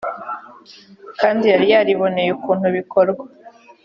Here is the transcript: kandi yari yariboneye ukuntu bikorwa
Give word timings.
kandi 1.19 1.43
yari 1.51 1.65
yariboneye 1.73 2.29
ukuntu 2.37 2.67
bikorwa 2.77 3.23